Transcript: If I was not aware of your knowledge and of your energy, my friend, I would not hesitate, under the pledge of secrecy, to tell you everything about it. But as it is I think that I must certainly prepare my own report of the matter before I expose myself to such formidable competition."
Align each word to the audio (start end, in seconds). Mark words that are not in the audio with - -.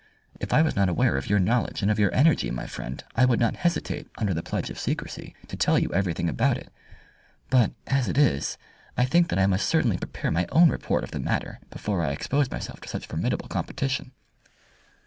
If 0.39 0.51
I 0.51 0.63
was 0.63 0.75
not 0.75 0.89
aware 0.89 1.15
of 1.15 1.29
your 1.29 1.37
knowledge 1.37 1.83
and 1.83 1.91
of 1.91 1.99
your 1.99 2.11
energy, 2.11 2.49
my 2.49 2.65
friend, 2.65 3.03
I 3.15 3.23
would 3.23 3.39
not 3.39 3.57
hesitate, 3.57 4.09
under 4.17 4.33
the 4.33 4.41
pledge 4.41 4.71
of 4.71 4.79
secrecy, 4.79 5.35
to 5.45 5.55
tell 5.55 5.77
you 5.77 5.91
everything 5.93 6.27
about 6.27 6.57
it. 6.57 6.73
But 7.51 7.73
as 7.85 8.09
it 8.09 8.17
is 8.17 8.57
I 8.97 9.05
think 9.05 9.27
that 9.29 9.37
I 9.37 9.45
must 9.45 9.69
certainly 9.69 9.99
prepare 9.99 10.31
my 10.31 10.47
own 10.51 10.69
report 10.69 11.03
of 11.03 11.11
the 11.11 11.19
matter 11.19 11.59
before 11.69 12.01
I 12.03 12.13
expose 12.13 12.49
myself 12.49 12.81
to 12.81 12.87
such 12.89 13.05
formidable 13.05 13.47
competition." 13.47 14.11